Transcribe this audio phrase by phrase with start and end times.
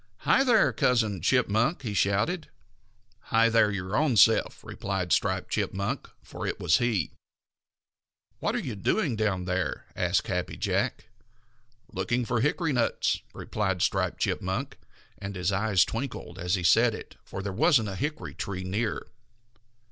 [0.21, 2.49] "Hi, there, Cousin Chipmunk!" he shouted.
[3.25, 7.11] "Hi, there, your own self!" replied Striped Chipmunk, for it was he.
[8.39, 11.05] "What are you doing down there?" asked Happy Jack.
[11.93, 14.79] "Looking for hickory nuts," replied Striped Chipmunk,
[15.19, 19.05] and his eyes twinkled as he said it, for there wasn't a hickory tree near.